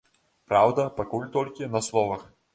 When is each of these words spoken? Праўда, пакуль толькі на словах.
Праўда, 0.51 0.85
пакуль 1.01 1.29
толькі 1.37 1.71
на 1.77 1.85
словах. 1.91 2.27